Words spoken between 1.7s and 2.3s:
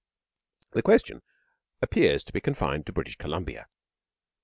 appears